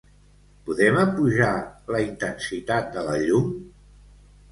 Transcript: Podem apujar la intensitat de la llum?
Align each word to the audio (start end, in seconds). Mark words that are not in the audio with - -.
Podem 0.69 0.95
apujar 1.01 1.49
la 1.95 2.01
intensitat 2.05 2.89
de 2.97 3.05
la 3.09 3.13
llum? 3.25 3.53